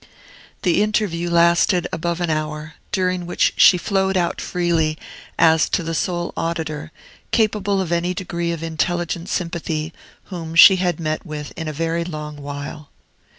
[0.63, 4.97] The interview lasted above an hour, during which she flowed out freely,
[5.37, 6.91] as to the sole auditor,
[7.29, 9.93] capable of any degree of intelligent sympathy,
[10.33, 12.89] whom she had met with in a very long while.